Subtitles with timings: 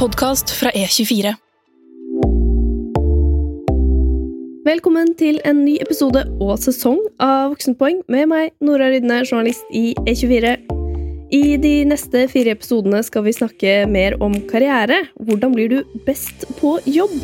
[0.00, 1.34] podkast fra E24.
[4.64, 9.90] Velkommen til en ny episode og sesong av Voksenpoeng med meg, Nora Rydne, journalist i
[10.08, 10.54] E24.
[11.36, 15.02] I de neste fire episodene skal vi snakke mer om karriere.
[15.20, 17.18] Hvordan blir du best på jobb?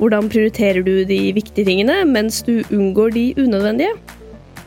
[0.00, 3.94] Hvordan prioriterer du de viktige tingene mens du unngår de unødvendige?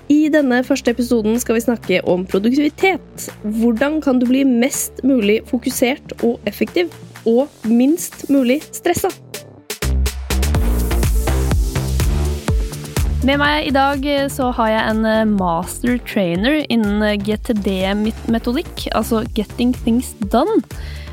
[0.07, 3.27] I denne første episoden skal vi snakke om produktivitet.
[3.43, 6.93] Hvordan kan du bli mest mulig fokusert og effektiv,
[7.25, 9.09] og minst mulig stressa?
[13.25, 20.13] Med meg i dag så har jeg en master trainer innen GTD-metodikk, altså Getting Things
[20.29, 20.61] Done.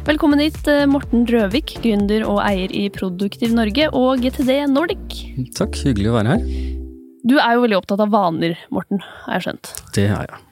[0.05, 5.23] Velkommen hit, Morten Drøvik, gründer og eier i Produktiv Norge og GTD Nordic.
[5.57, 6.45] Takk, hyggelig å være her.
[7.23, 9.73] Du er jo veldig opptatt av vaner, Morten, har jeg skjønt.
[9.97, 10.43] Det er jeg.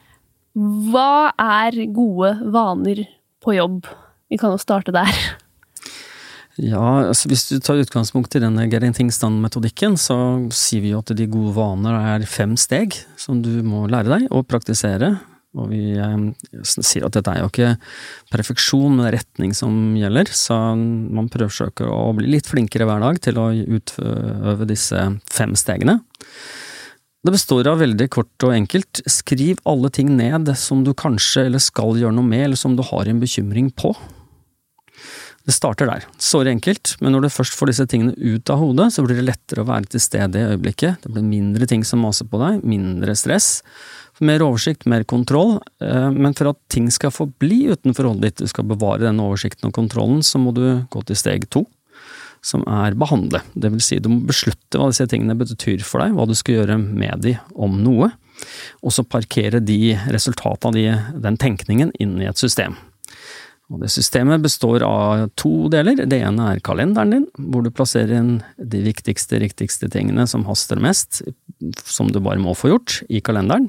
[0.94, 3.04] Hva er gode vaner
[3.42, 3.84] på jobb?
[4.30, 5.10] Vi kan jo starte der.
[6.58, 10.16] Ja, altså Hvis du tar utgangspunkt i denne Done-metodikken, så
[10.52, 14.32] sier vi jo at de gode vaner er fem steg som du må lære deg
[14.34, 15.18] å praktisere.
[15.58, 16.26] Og vi eh,
[16.62, 17.72] sier at dette er jo ikke
[18.30, 20.30] perfeksjon, men retning som gjelder.
[20.30, 26.00] Så man prøver å bli litt flinkere hver dag til å utøve disse fem stegene.
[27.20, 29.02] Det består av veldig kort og enkelt.
[29.10, 32.84] Skriv alle ting ned som du kanskje eller skal gjøre noe med, eller som du
[32.86, 33.92] har en bekymring på.
[35.48, 36.04] Det starter der.
[36.20, 39.24] Såre enkelt, men når du først får disse tingene ut av hodet, så blir det
[39.24, 41.00] lettere å være til stede i øyeblikket.
[41.00, 43.62] Det blir mindre ting som maser på deg, mindre stress.
[44.20, 48.52] Mer oversikt, mer kontroll, eh, men for at ting skal forbli utenfor hodet ditt, du
[48.52, 51.64] skal bevare denne oversikten og kontrollen, så må du gå til steg to,
[52.44, 53.40] som er behandle.
[53.56, 56.60] Det vil si, du må beslutte hva disse tingene betyr for deg, hva du skal
[56.60, 58.10] gjøre med de om noe,
[58.84, 62.76] og så parkere de resultatene av den tenkningen inn i et system.
[63.70, 66.00] Og det systemet består av to deler.
[66.10, 70.80] Det ene er kalenderen din, hvor du plasserer inn de viktigste, riktigste tingene som haster
[70.82, 71.20] mest,
[71.86, 73.68] som du bare må få gjort, i kalenderen.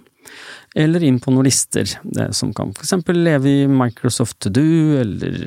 [0.74, 1.86] Eller inn på noen lister,
[2.34, 4.66] som kan eksempel leve i Microsoft To Do,
[5.04, 5.38] eller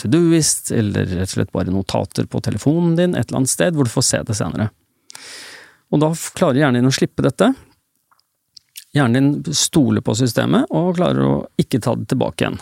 [0.00, 3.72] To Do-ist, eller rett og slett bare notater på telefonen din et eller annet sted,
[3.76, 4.68] hvor du får se det senere.
[5.92, 7.52] Og da klarer hjernen din å slippe dette.
[8.92, 12.60] Hjernen din stoler på systemet, og klarer å ikke ta det tilbake igjen.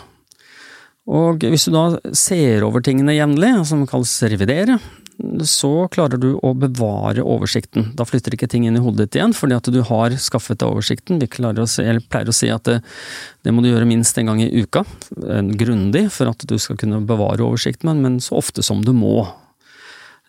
[1.09, 1.85] Og hvis du da
[2.17, 4.77] ser over tingene jevnlig, som kalles revidere,
[5.45, 7.91] så klarer du å bevare oversikten.
[7.97, 10.69] Da flytter ikke ting inn i hodet ditt igjen, fordi at du har skaffet deg
[10.69, 11.21] oversikten.
[11.21, 11.29] Vi
[11.61, 12.79] å se, pleier å si at det,
[13.45, 14.85] det, må du gjøre minst en gang i uka,
[15.57, 19.27] grundig, for at du skal kunne bevare oversikten, men så ofte som du må.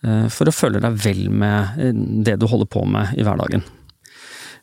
[0.03, 1.94] Eh, for å føle deg vel med eh,
[2.27, 3.65] det du holder på med i hverdagen.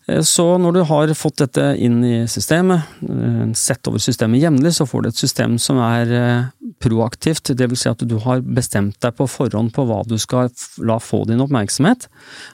[0.09, 4.73] Eh, så når du har fått dette inn i systemet, eh, sett over systemet jevnlig,
[4.75, 6.45] så får du et system som er eh,
[6.81, 7.51] proaktivt.
[7.55, 10.99] Det vil si at du har bestemt deg på forhånd på hva du skal la
[10.99, 12.07] få din oppmerksomhet.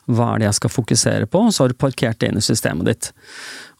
[0.08, 1.46] Hva er det jeg skal fokusere på?
[1.52, 3.12] Så har du parkert det inn i systemet ditt.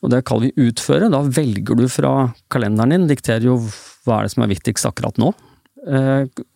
[0.04, 1.10] Og det kaller vi utføre.
[1.12, 3.58] Da velger du fra kalenderen din, dikterer jo
[4.06, 5.32] hva er det som er viktigst akkurat nå.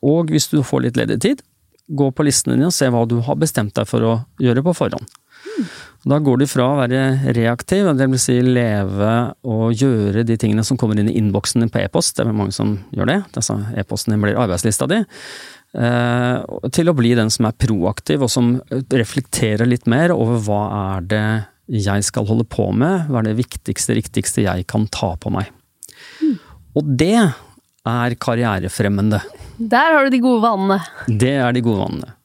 [0.05, 1.41] Og hvis du får litt ledig tid,
[1.89, 4.75] gå på listene dine og se hva du har bestemt deg for å gjøre på
[4.77, 5.09] forhånd.
[6.07, 10.79] Da går du fra å være reaktiv, vil si leve og gjøre de tingene som
[10.79, 14.15] kommer inn i innboksen din på e-post, det er mange som gjør det, altså e-posten
[14.15, 15.01] din blir arbeidslista di,
[15.75, 16.37] eh,
[16.71, 20.61] til å bli den som er proaktiv og som reflekterer litt mer over hva
[20.95, 21.25] er det
[21.83, 25.51] jeg skal holde på med, hva er det viktigste, riktigste jeg kan ta på meg.
[26.23, 26.39] Mm.
[26.79, 29.19] Og det er karrierefremmende.
[29.59, 30.79] Der har du de gode vanene.
[31.11, 32.15] Det er de gode vanene.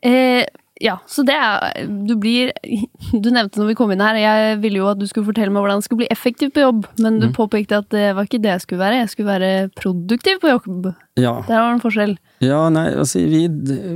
[0.00, 0.46] Eh,
[0.80, 2.52] ja, så det er Du blir
[3.24, 5.64] Du nevnte når vi kom inn her, jeg ville jo at du skulle fortelle meg
[5.64, 7.36] hvordan jeg skulle bli effektiv på jobb, men du mm.
[7.36, 9.00] påpekte at det var ikke det jeg skulle være.
[9.02, 10.90] Jeg skulle være produktiv på jobb.
[11.20, 11.34] Ja.
[11.48, 12.14] Der var det en forskjell.
[12.40, 13.42] Ja, nei, altså vi,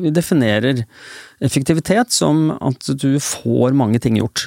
[0.03, 0.83] vi, definerer
[1.44, 4.47] effektivitet som at du får mange ting gjort.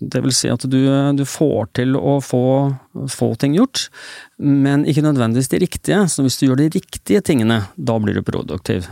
[0.00, 0.78] Det vil si at du,
[1.18, 2.44] du får til å få,
[3.12, 3.88] få ting gjort,
[4.40, 6.04] men ikke nødvendigvis de riktige.
[6.12, 8.88] Så hvis du gjør de riktige tingene, da blir du produktiv.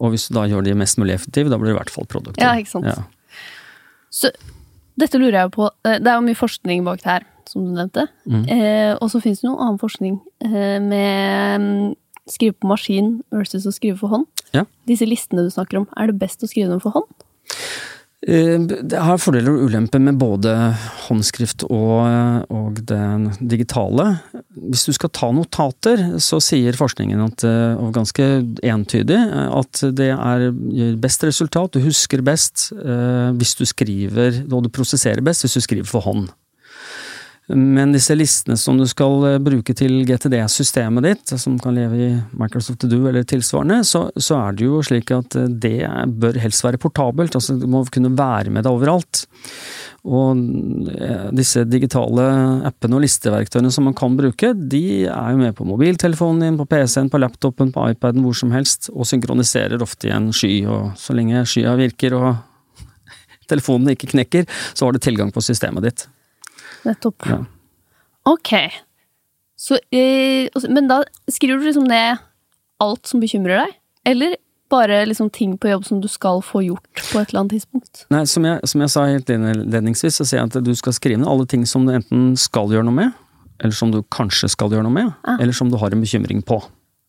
[0.00, 2.08] Og hvis du da gjør de mest mulig effektive, da blir du i hvert fall
[2.10, 2.42] produktiv.
[2.42, 2.88] Ja, ikke sant.
[2.90, 3.40] Ja.
[4.12, 4.32] Så
[5.00, 5.68] dette lurer jeg på.
[5.86, 8.06] Eh, det er jo mye forskning bak det her, som du nevnte.
[8.24, 8.44] Mm.
[8.52, 11.94] Eh, og så finnes det noe annen forskning eh, med mm,
[12.32, 14.26] skrive på maskin versus å skrive for hånd.
[14.56, 14.64] Ja.
[14.88, 17.08] Disse listene du snakker om, er det best å skrive dem for hånd?
[18.24, 20.52] Eh, det har fordeler og ulemper med både
[21.06, 23.00] håndskrift og, og, det
[23.52, 24.08] digitale.
[24.56, 28.26] Hvis du skal ta notater, så sier forskningen at, eh, og ganske
[28.64, 30.48] entydig at det er,
[31.00, 35.66] best resultat, du husker best eh, hvis du skriver, og du prosesserer best hvis du
[35.68, 36.30] skriver for hånd.
[37.46, 42.08] Men disse listene som du skal eh, bruke til GTD-systemet ditt, som kan leve i
[42.34, 45.76] Microsoft To Do eller tilsvarende, så, så, er det jo slik at eh, det
[46.18, 47.38] bør helst være portabelt.
[47.38, 49.22] altså Du må kunne være med deg overalt.
[50.06, 50.42] Og
[50.90, 52.26] eh, disse digitale
[52.66, 56.66] appene og listeverktøyene som man kan bruke, de er jo med på mobiltelefonen din, på
[56.74, 60.58] PC-en, på laptopen, på iPaden, hvor som helst, og synkroniserer ofte i en sky.
[60.66, 62.32] Og så lenge skya virker og
[63.46, 66.08] telefonen ikke knekker, så har du tilgang på systemet ditt.
[66.86, 67.26] Nettopp.
[67.28, 67.42] Ja.
[68.26, 68.54] Ok.
[69.56, 71.02] Så, eh, men da
[71.32, 72.18] skriver du liksom ned
[72.82, 73.78] alt som bekymrer deg?
[74.06, 74.36] Eller
[74.70, 78.04] bare liksom ting på jobb som du skal få gjort på et eller annet tidspunkt?
[78.12, 81.20] Nei, som jeg, som jeg sa helt innledningsvis, så sier jeg at du skal skrive
[81.22, 83.14] ned alle ting som du enten skal gjøre noe med,
[83.62, 85.38] eller som du kanskje skal gjøre noe med, ah.
[85.38, 86.58] eller som du har en bekymring på.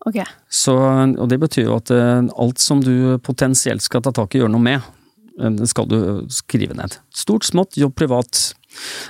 [0.08, 0.28] Okay.
[0.54, 4.40] Så, og det betyr jo at uh, alt som du potensielt skal ta tak i
[4.40, 4.94] og gjøre noe med,
[5.38, 6.00] det skal du
[6.34, 6.96] skrive ned.
[7.14, 8.56] Stort, smått, jobb privat,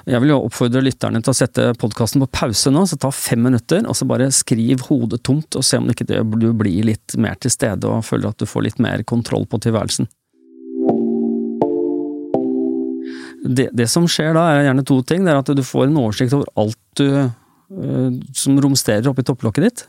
[0.08, 3.42] jeg vil jo oppfordre lytterne til å sette podkasten på pause nå, så ta fem
[3.48, 7.38] minutter, og så bare skriv hodet tomt, og se om ikke du blir litt mer
[7.42, 10.10] til stede og føler at du får litt mer kontroll på tilværelsen.
[13.48, 15.24] Det, det som skjer da, er gjerne to ting.
[15.24, 19.68] Det er at du får en oversikt over alt du, øh, som romsterer oppi topplokket
[19.68, 19.86] ditt.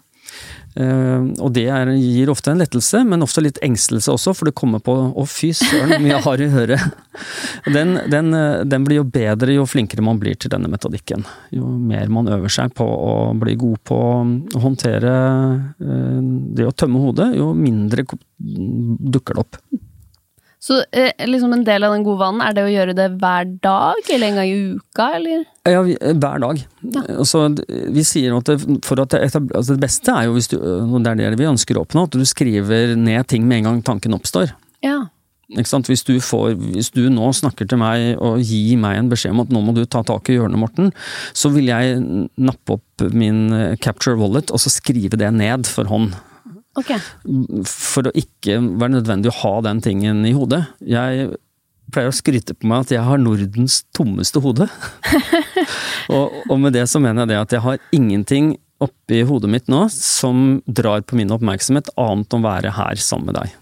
[0.78, 4.54] Uh, og det er, gir ofte en lettelse, men ofte litt engstelse også, for det
[4.58, 6.92] kommer på 'å fy søren, mye har i øret'.
[7.66, 11.24] Den, den, eh, den, blir jo bedre jo flinkere man blir til denne metodikken.
[11.50, 15.14] Jo mer man øver seg på å bli god på å håndtere
[15.82, 16.20] uh,
[16.54, 19.58] det å tømme hodet, jo mindre dukker det opp.
[20.68, 23.46] Så eh, liksom en del av den gode vanen, er det å gjøre det hver
[23.64, 25.44] dag, eller en gang i uka, eller?
[25.64, 26.60] Ja, hver dag.
[26.84, 27.04] Ja.
[27.14, 27.46] Altså,
[27.94, 30.98] vi sier at det, for at det, altså det beste er jo, hvis du, og
[31.06, 33.80] det er det vi ønsker å oppnå, at du skriver ned ting med en gang
[33.86, 34.52] tanken oppstår.
[34.84, 35.06] Ja.
[35.48, 39.46] Hvis du, får, hvis du nå snakker til meg og gir meg en beskjed om
[39.46, 40.92] at nå må du ta tak i hjørnet, Morten,
[41.32, 42.02] så vil jeg
[42.36, 43.46] nappe opp min
[43.80, 46.12] capture wallet og så skrive det ned for hånd.
[46.78, 46.98] Okay.
[47.66, 50.62] For å ikke være nødvendig å ha den tingen i hodet.
[50.84, 51.32] Jeg
[51.92, 54.68] pleier å skryte på meg at jeg har Nordens tommeste hode.
[56.14, 59.70] og, og, med det så mener jeg det at jeg har ingenting oppi hodet mitt
[59.70, 63.56] nå som drar på min oppmerksomhet, annet enn å være her sammen med deg.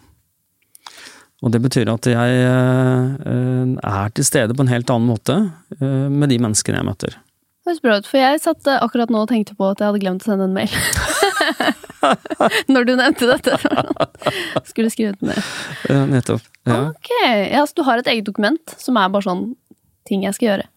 [1.44, 5.36] Og det betyr at jeg øh, er til stede på en helt annen måte
[5.78, 7.16] øh, med de menneskene jeg møter.
[7.16, 10.02] Det høres bra ut, for jeg satt akkurat nå og tenkte på at jeg hadde
[10.02, 10.72] glemt å sende en mail.
[12.72, 13.58] Når du nevnte dette.
[14.70, 15.38] Skulle skrevet ned.
[15.90, 16.44] Ja, nettopp.
[16.66, 16.80] Ja.
[16.90, 19.44] Ok, ja, Så du har et eget dokument som er bare sånn
[20.08, 20.68] ting jeg skal gjøre?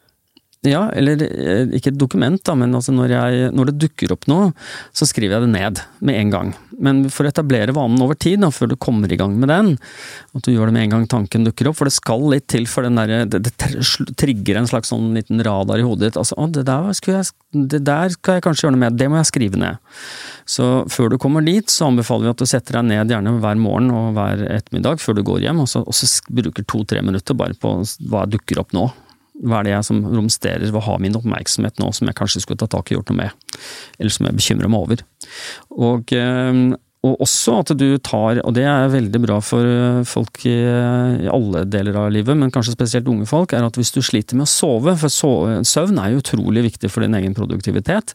[0.67, 4.25] Ja, eller eh, ikke et dokument, da, men altså når, jeg, når, det dukker opp
[4.27, 4.49] noe,
[4.91, 6.49] så skriver jeg det ned med en gang.
[6.83, 9.69] Men for å etablere vanen over tid, da, før du kommer i gang med den,
[10.35, 12.67] at du gjør det med en gang tanken dukker opp, for det skal litt til
[12.67, 13.55] for den der, det, det
[14.19, 16.19] trigger en slags sånn liten radar i hodet ditt.
[16.19, 19.21] Altså, å, det der, jeg, det der skal jeg kanskje gjøre noe med, det må
[19.21, 19.79] jeg skrive ned.
[20.43, 23.63] Så før du kommer dit, så anbefaler vi at du setter deg ned gjerne hver
[23.63, 27.39] morgen og hver ettermiddag før du går hjem, og så, og så bruker to-tre minutter
[27.47, 27.79] bare på
[28.11, 28.89] hva dukker opp nå.
[29.39, 32.59] Hva er det jeg som romsterer, hva har min oppmerksomhet nå som jeg kanskje skulle
[32.59, 33.57] ta tak i og gjort noe med,
[33.99, 35.03] eller som jeg bekymrer meg over.
[35.87, 36.63] Og, eh,
[37.07, 41.29] og også at du tar, og det er veldig bra for eh, folk i, i,
[41.31, 44.43] alle deler av livet, men kanskje spesielt unge folk, er at hvis du sliter med
[44.43, 48.11] å sove, for søvn er jo utrolig viktig for din egen produktivitet,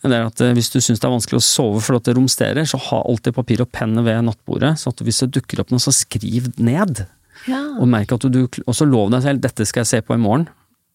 [0.00, 2.70] det er at eh, hvis du syns det er vanskelig å sove fordi det romsterer,
[2.70, 5.84] så ha alltid papir og penn ved nattbordet, så at hvis det dukker opp noe,
[5.84, 7.04] så skriv ned.
[7.50, 7.62] Ja.
[7.78, 10.48] Og merk at du også lov deg selv dette skal jeg se på i morgen.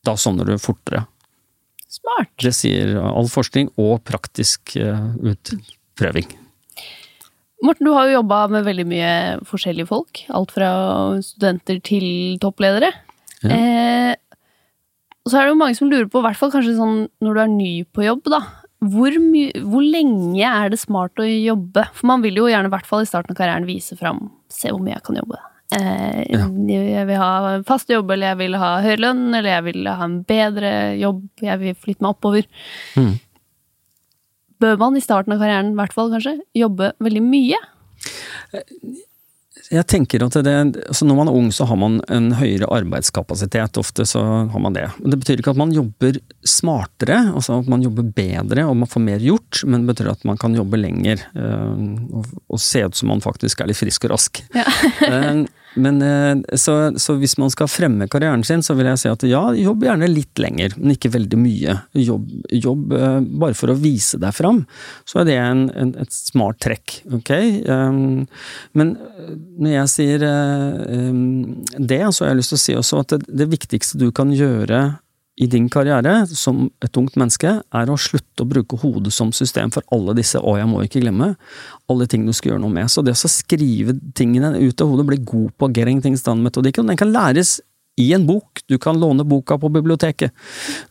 [0.05, 1.05] Da sovner du fortere.
[1.89, 2.31] Smart.
[2.41, 6.29] Det sier all forskning og praktisk uh, utprøving.
[7.65, 9.11] Morten, du har jo jobba med veldig mye
[9.47, 10.21] forskjellige folk.
[10.31, 10.69] Alt fra
[11.25, 12.93] studenter til toppledere.
[13.43, 13.51] Ja.
[13.51, 14.13] Eh,
[15.25, 17.35] og så er det jo mange som lurer på, i hvert fall kanskje sånn når
[17.35, 18.39] du er ny på jobb, da.
[18.79, 21.83] Hvor, hvor, lenge er det smart å jobbe?
[21.97, 24.71] For man vil jo gjerne, i hvert fall i starten av karrieren, vise fram Se
[24.71, 25.37] hvor mye jeg kan jobbe.
[25.75, 26.47] Eh, ja.
[26.69, 30.07] Jeg vil ha fast jobb, eller jeg vil ha høyere lønn, eller jeg vil ha
[30.07, 32.47] en bedre jobb, jeg vil flytte meg oppover.
[32.97, 33.11] Mm.
[34.59, 37.61] Bør man i starten av karrieren, i hvert fall kanskje, jobbe veldig mye?
[39.69, 40.53] Jeg tenker at det,
[40.89, 43.77] altså Når man er ung, så har man en høyere arbeidskapasitet.
[43.77, 44.87] Ofte så har man det.
[44.97, 49.05] Det betyr ikke at man jobber smartere, altså at man jobber bedre og man får
[49.05, 51.85] mer gjort, men det betyr at man kan jobbe lenger øh,
[52.17, 54.41] og, og se ut som man faktisk er litt frisk og rask.
[54.57, 54.65] Ja.
[55.77, 59.25] Men eh, så, så, hvis man skal fremme karrieren sin, så vil jeg si at
[59.29, 61.75] ja, jobb gjerne litt lenger, men ikke veldig mye.
[61.99, 64.63] Jobb, jobb eh, bare for å vise deg fram,
[65.09, 67.33] så er det en, en, et smart trekk, ok?
[67.69, 68.25] Um,
[68.77, 71.21] men eh, når jeg sier um,
[71.77, 74.33] det, så har jeg lyst til å si også at det, det viktigste du kan
[74.33, 74.83] gjøre
[75.39, 79.71] i din karriere som et ungt menneske, er å slutte å bruke hodet som system
[79.71, 81.35] for alle disse 'å, jeg må ikke glemme',
[81.89, 82.91] alle ting du skal gjøre noe med.
[82.91, 86.97] Så det å skrive tingene ut av hodet, bli god på getting things done-metodikken, den
[86.97, 87.61] kan læres
[87.99, 88.61] i en bok.
[88.67, 90.31] Du kan låne boka på biblioteket.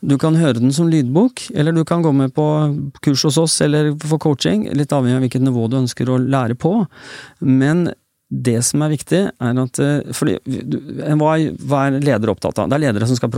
[0.01, 2.47] Du kan høre den som lydbok, eller du kan gå med på
[3.01, 6.59] kurs hos oss eller få coaching, litt avhengig av hvilket nivå du ønsker å lære
[6.61, 6.87] på.
[7.41, 7.89] Men
[8.29, 10.35] det som er viktig, er at eh, fordi,
[11.17, 12.69] hva, hva er ledere opptatt av?
[12.69, 13.33] Det er ledere som skal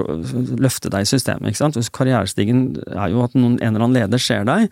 [0.59, 1.53] løfte deg i systemet.
[1.53, 1.79] ikke sant?
[1.95, 4.67] Karrierestigen er jo at noen, en eller annen leder ser deg.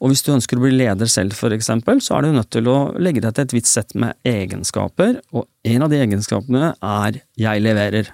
[0.00, 2.78] Og hvis du ønsker å bli leder selv, eksempel, så er du nødt til å
[2.96, 5.18] legge deg til et vidt sett med egenskaper.
[5.36, 8.08] Og en av de egenskapene er 'jeg leverer'.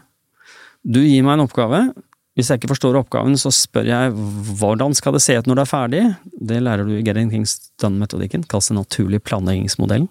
[0.85, 1.95] Du gir meg en oppgave.
[2.35, 4.11] Hvis jeg ikke forstår oppgaven, så spør jeg
[4.59, 6.03] hvordan skal det se ut når det er ferdig?
[6.51, 10.09] Det lærer du i Getting Things Done-metodikken, kalles den naturlige planleggingsmodellen.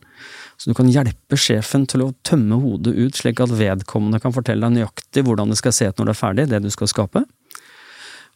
[0.58, 4.68] Så du kan hjelpe sjefen til å tømme hodet ut, slik at vedkommende kan fortelle
[4.68, 7.24] deg nøyaktig hvordan det skal se ut når det er ferdig, det du skal skape.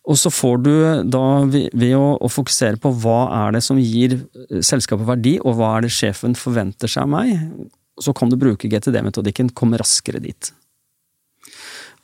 [0.08, 0.74] Og så får du
[1.12, 4.16] da, ved å, fokusere på hva er det som gir
[4.64, 7.34] selskapet verdi, og hva er det sjefen forventer seg av meg,
[8.00, 10.52] så kan du bruke GTD-metodikken, komme raskere dit.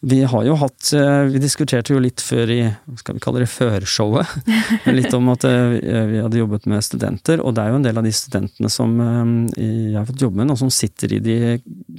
[0.03, 2.59] Vi har jo hatt eh, Vi diskuterte jo litt før i
[2.99, 4.33] skal vi kalle det førshowet.
[4.97, 5.77] litt om at eh,
[6.09, 8.97] vi hadde jobbet med studenter, og det er jo en del av de studentene som
[8.99, 9.31] eh,
[9.63, 11.37] jeg har fått jobbe med, og som sitter i de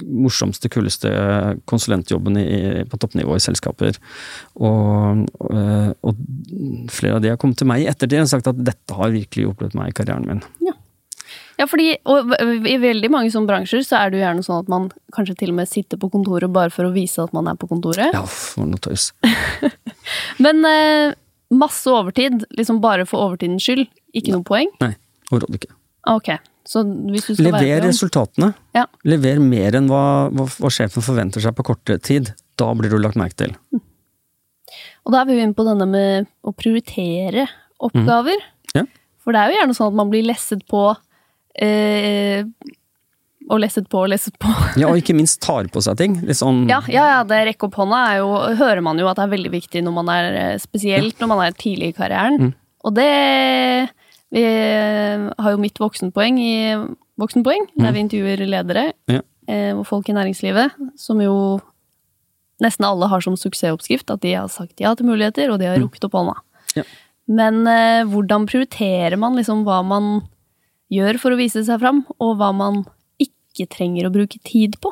[0.05, 1.09] morsomste, kuleste
[1.69, 3.97] konsulentjobbene på toppnivå i selskaper.
[4.55, 6.23] Og, og,
[6.93, 9.47] flere av de har kommet til meg i ettertid og sagt at dette har virkelig
[9.47, 10.43] hjulpet meg i karrieren min.
[10.65, 10.74] Ja.
[11.59, 14.89] Ja, fordi i veldig mange sånne bransjer så er det jo gjerne sånn at man
[15.15, 17.69] kanskje til og med sitter på kontoret bare for å vise at man er på
[17.71, 18.11] kontoret.
[18.15, 19.11] Ja, for noe tøys.
[20.43, 21.15] Men eh,
[21.55, 24.73] masse overtid, liksom bare for overtidens skyld, ikke noe poeng?
[24.83, 24.93] Nei,
[25.31, 25.77] overhodet ikke.
[26.11, 26.35] Ok,
[26.69, 28.51] så hvis du skal Lever være resultatene.
[28.77, 28.85] Ja.
[29.07, 32.33] Lever mer enn hva, hva, hva, sjefen forventer seg på kortere tid.
[32.59, 33.55] Da blir du lagt merke til.
[33.73, 33.81] Mm.
[35.05, 37.47] Og da er vi jo inne på denne med å prioritere
[37.83, 38.41] oppgaver.
[38.41, 38.81] Mm.
[38.81, 38.85] Ja.
[39.23, 40.87] For det er jo gjerne sånn at man blir lesset på
[41.61, 42.43] eh,
[43.45, 44.49] og lesset på og lesset på.
[44.81, 46.17] ja, og ikke minst tar på seg ting.
[46.33, 48.31] Sånn Ja, ja, ja det rekke opp hånda er jo,
[48.61, 51.43] hører man jo at det er veldig viktig når man er eh, spesielt når man
[51.45, 52.39] er tidlig i karrieren.
[52.41, 52.55] Mm.
[52.85, 53.11] Og det
[54.35, 56.55] Vi har jo mitt voksenpoeng i
[57.15, 57.93] Voksenpoeng, der mm.
[57.95, 59.21] vi intervjuer ledere ja.
[59.47, 61.61] eh, og folk i næringslivet, som jo
[62.63, 65.79] nesten alle har som suksessoppskrift at de har sagt ja til muligheter, og de har
[65.79, 65.85] mm.
[65.85, 66.35] rukket opp hånda.
[66.75, 66.83] Ja.
[67.31, 70.25] Men eh, hvordan prioriterer man liksom hva man
[70.93, 72.83] gjør for å vise seg fram, og hva man
[73.21, 74.91] ikke trenger å bruke tid på?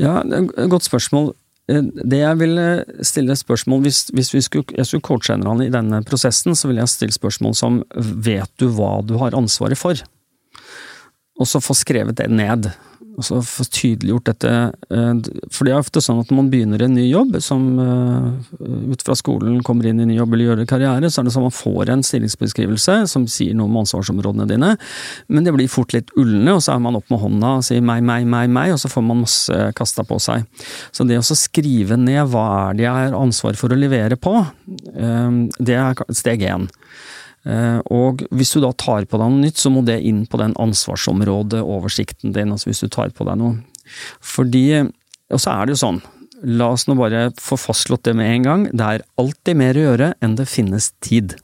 [0.00, 1.32] Ja, det er et godt spørsmål.
[1.72, 2.66] Eh, det jeg ville
[3.02, 6.92] stille spørsmål Hvis, hvis skulle, jeg skulle coache en i denne prosessen, så ville jeg
[6.92, 9.98] stille spørsmål som Vet du hva du har ansvaret for?
[11.36, 12.70] Og så få skrevet det ned
[13.16, 14.52] altså få tydeliggjort dette.
[14.92, 15.12] Eh,
[15.52, 19.04] for det er ofte sånn at når man begynner en ny jobb, som eh, ut
[19.06, 21.46] fra skolen kommer inn i en ny jobb eller gjør karriere, så er det sånn
[21.46, 24.74] at man får en stillingsbeskrivelse som sier noe om ansvarsområdene dine,
[25.32, 27.84] men det blir fort litt ullende, og så er man opp med hånda og sier
[27.84, 30.46] meg, meg, meg, meg, og så får man masse kasta på seg.
[30.94, 34.38] Så det å skrive ned hva er det jeg har ansvar for å levere på,
[34.92, 36.68] eh, det er steg én.
[37.46, 40.40] Eh, og hvis du da tar på deg noe nytt, så må det inn på
[40.40, 42.52] den ansvarsområdeoversikten din.
[42.52, 43.62] altså hvis du tar på deg noe.
[44.20, 44.90] Fordi,
[45.30, 45.96] Og så er det jo sånn,
[46.46, 49.86] la oss nå bare få fastslått det med en gang, det er alltid mer å
[49.88, 51.34] gjøre enn det finnes tid.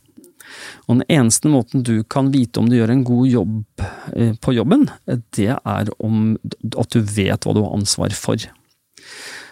[0.87, 4.55] Og den eneste måten du kan vite om du gjør en god jobb eh, på
[4.55, 4.87] jobben,
[5.35, 6.37] det er om
[6.79, 8.39] at du vet hva du har ansvar for.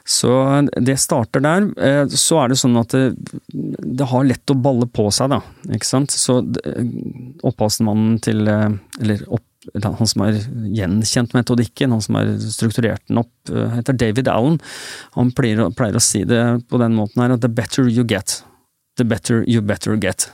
[0.05, 0.33] Så
[0.81, 1.69] det starter der.
[1.79, 3.15] Eh, så er det sånn at det,
[3.53, 5.41] det har lett å balle på seg, da.
[5.71, 6.15] Ikke sant.
[6.17, 6.41] Så
[7.47, 8.69] opphavsmannen til eh,
[9.01, 9.45] Eller opp,
[9.85, 10.39] han som har
[10.73, 14.59] gjenkjent metodikken, han som har strukturert den opp, eh, heter David Allen.
[15.19, 16.43] Han pleier, pleier å si det
[16.73, 18.41] på den måten her at the better you get,
[18.97, 20.31] the better you better get.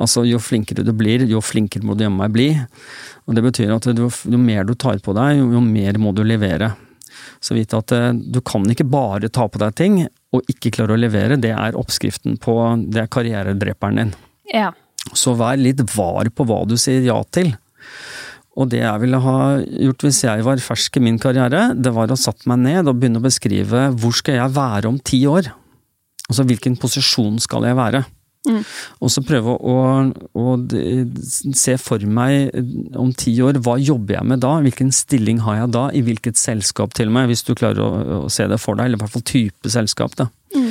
[0.00, 2.48] Altså, jo flinkere du blir, jo flinkere må du jammen meg bli.
[3.28, 6.14] Og det betyr at jo, jo mer du tar på deg, jo, jo mer må
[6.16, 6.72] du levere.
[7.40, 10.00] Så vite at eh, du kan ikke bare ta på deg ting
[10.34, 11.40] og ikke klare å levere.
[11.40, 12.58] Det er oppskriften på
[12.88, 14.14] Det er karrieredreperen din.
[14.52, 14.72] Ja.
[15.16, 17.54] Så vær litt var på hva du sier ja til.
[18.58, 22.10] Og det jeg ville ha gjort hvis jeg var fersk i min karriere, det var
[22.10, 25.52] å satt meg ned og begynne å beskrive hvor skal jeg være om ti år?
[26.28, 28.02] Altså hvilken posisjon skal jeg være?
[28.46, 28.62] Mm.
[29.02, 29.74] Og så prøve å,
[30.38, 30.52] å,
[31.58, 32.54] se for meg
[32.96, 34.54] om ti år, hva jobber jeg med da?
[34.64, 35.84] Hvilken stilling har jeg da?
[35.90, 37.90] I hvilket selskap til og med, hvis du klarer å,
[38.24, 38.88] å se det for deg.
[38.88, 40.30] Eller i hvert fall type selskap, da.
[40.54, 40.70] Mm.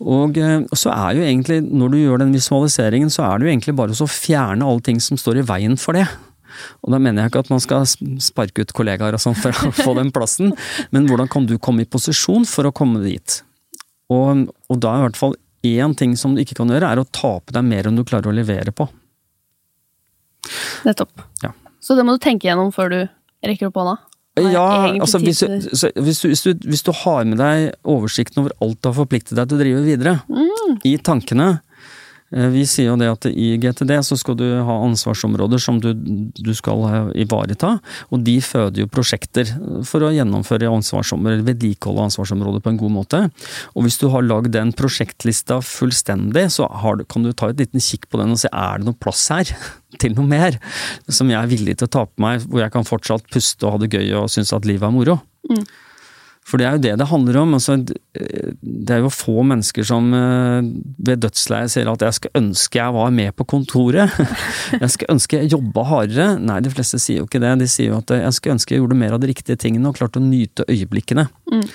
[0.00, 3.48] Og, eh, og, så er jo egentlig, når du gjør den visualiseringen, så er det
[3.48, 6.06] jo egentlig bare å fjerne alle ting som står i veien for det.
[6.84, 7.86] Og da mener jeg ikke at man skal
[8.22, 10.54] sparke ut kollegaer og sånn for å få den plassen,
[10.94, 13.40] men hvordan kan du komme i posisjon for å komme dit?
[14.10, 15.36] Og, og da i hvert fall
[15.66, 18.30] én ting som du ikke kan gjøre, er å tape deg mer enn du klarer
[18.30, 18.86] å levere på.
[20.86, 21.20] Nettopp.
[21.44, 21.52] Ja.
[21.80, 23.00] Så det må du tenke gjennom før du
[23.46, 23.96] rekker opp hånda?
[24.40, 24.64] Ja,
[24.94, 28.54] altså hvis du, så, hvis, du, hvis, du, hvis du har med deg oversikten over
[28.62, 30.78] alt du har forpliktet deg til å drive videre, Mm.
[30.86, 31.48] i tankene
[32.30, 36.52] Vi sier jo det at i GTD så skal du ha ansvarsområder som du, du
[36.54, 37.72] skal eh, ivareta,
[38.14, 39.50] og de føder jo prosjekter
[39.86, 43.22] for å gjennomføre ansvarsområder, vedlikeholde ansvarsområder på en god måte.
[43.74, 47.82] Og hvis du har lagd den prosjektlista fullstendig, så har kan du ta et liten
[47.82, 49.50] kikk på den og se er det noe plass her
[50.02, 50.60] til noe mer
[51.10, 53.74] som jeg er villig til å ta på meg, hvor jeg kan fortsatt puste og
[53.74, 55.18] ha det gøy og synes at livet er moro.
[55.50, 55.64] Mm.
[56.50, 57.54] For det er jo det det handler om.
[57.54, 60.66] Altså, det er jo få mennesker som eh,
[60.98, 64.10] ved dødsleiet sier at 'jeg skal ønske jeg var med på kontoret'.
[64.80, 66.38] 'Jeg skal ønske jeg jobba hardere'.
[66.42, 67.58] Nei, de fleste sier jo ikke det.
[67.62, 69.96] De sier jo at 'jeg skulle ønske jeg gjorde mer av de riktige tingene og
[69.96, 71.28] klarte å nyte øyeblikkene'.
[71.52, 71.66] Mm.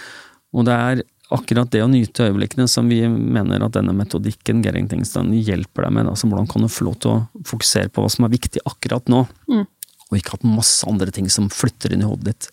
[0.56, 4.88] Og det er akkurat det å nyte øyeblikkene som vi mener at denne metodikken Gering
[4.92, 6.12] Tingstad hjelper deg med.
[6.12, 9.08] Altså hvordan kan du få lov til å fokusere på hva som er viktig akkurat
[9.10, 9.66] nå, Mm.
[10.12, 12.50] og ikke ha masse andre ting som flytter inn i hodet ditt.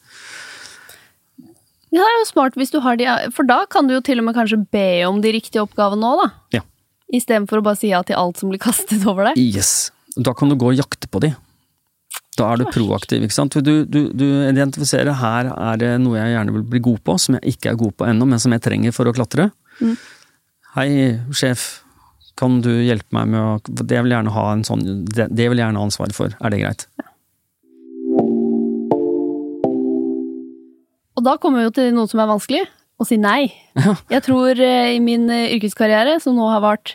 [1.93, 3.07] Ja, det er jo smart hvis du har de
[3.37, 6.23] For da kan du jo til og med kanskje be om de riktige oppgavene òg,
[6.25, 6.29] da.
[6.57, 6.67] Ja.
[7.13, 9.41] Istedenfor å bare si ja til alt som blir kastet over deg.
[9.41, 9.91] Yes.
[10.17, 11.35] Da kan du gå og jakte på de.
[12.41, 13.59] Da er du proaktiv, ikke sant.
[13.61, 17.37] Du, du, du identifiserer her er det noe jeg gjerne vil bli god på, som
[17.37, 19.51] jeg ikke er god på ennå, men som jeg trenger for å klatre.
[19.85, 19.97] Mm.
[20.79, 20.89] Hei,
[21.37, 21.83] sjef.
[22.41, 25.51] Kan du hjelpe meg med å Det vil jeg gjerne ha en sånn Det, det
[25.53, 26.33] vil jeg gjerne ha ansvaret for.
[26.41, 26.87] Er det greit?
[31.17, 32.63] Og da kommer vi jo til noe som er vanskelig.
[33.03, 33.51] Å si nei.
[34.13, 36.95] Jeg tror eh, i min eh, yrkeskarriere, som nå har vart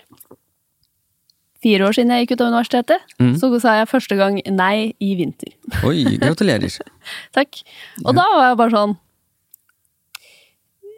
[1.63, 3.33] fire år siden jeg gikk ut av universitetet, Mm.
[3.41, 5.49] så sa jeg første gang nei i vinter.
[5.83, 6.69] Oi, gratulerer.
[7.37, 7.63] Takk.
[8.05, 8.93] Og da var jeg bare sånn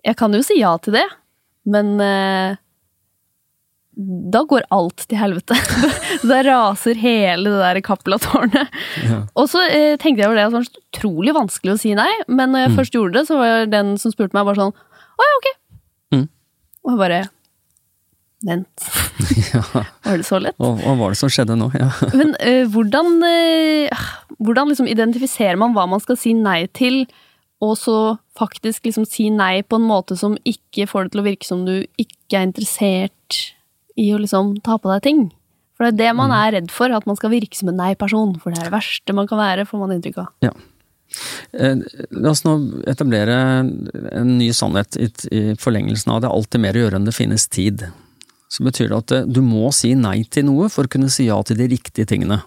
[0.05, 1.05] Jeg kan jo si ja til det,
[1.67, 2.59] men eh,
[4.31, 5.55] da går alt til helvete.
[6.29, 8.69] da raser hele det der Cappella-tårnet.
[9.03, 9.17] Ja.
[9.35, 11.91] Og så eh, tenkte jeg over det at det var så utrolig vanskelig å si
[11.99, 12.77] nei, men når jeg Mm.
[12.79, 14.71] først gjorde det, så var den som spurte meg, bare sånn
[15.19, 15.49] Å ja, ok.
[16.15, 16.23] Mm.
[16.85, 17.19] Og jeg bare
[18.47, 18.85] Vent,
[19.51, 19.59] ja.
[20.05, 20.55] var det så lett?
[20.63, 21.65] Og hva var det som skjedde nå?
[21.75, 21.89] Ja.
[22.19, 24.03] Men eh, hvordan, eh,
[24.39, 27.01] hvordan liksom identifiserer man hva man skal si nei til,
[27.59, 27.97] og så
[28.39, 31.65] faktisk liksom si nei på en måte som ikke får det til å virke som
[31.67, 33.41] du ikke er interessert
[33.99, 35.21] i å liksom ta på deg ting?
[35.79, 38.33] For det er det man er redd for, at man skal virke som en nei-person.
[38.41, 40.33] For det er det verste man kan være, får man inntrykk av.
[40.43, 40.51] Ja.
[41.55, 41.79] Eh,
[42.11, 42.57] La oss nå
[42.91, 45.09] etablere en ny sannhet i,
[45.59, 47.87] forlengelsen av det er alltid mer å gjøre enn det finnes tid.
[48.51, 51.29] Så betyr det at eh, du må si nei til noe for å kunne si
[51.29, 52.41] ja til de riktige tingene.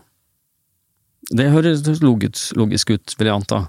[1.33, 3.65] Det høres logisk ut, vil jeg anta.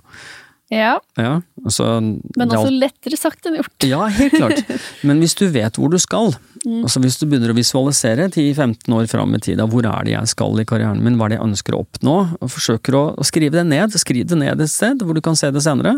[0.73, 1.33] Ja, Ja,
[1.63, 3.85] altså, men også alt- lettere sagt enn gjort.
[3.87, 4.63] Ja, helt klart.
[5.07, 6.33] Men hvis du vet hvor du skal,
[6.63, 6.85] Mm.
[6.87, 10.29] altså hvis du begynner å visualisere 10-15 år fram i tid, hvor er det jeg
[10.31, 13.25] skal i karrieren min, hva er det jeg ønsker å oppnå, og forsøker å, å
[13.27, 15.97] skrive det ned, skriv det ned et sted hvor du kan se det senere.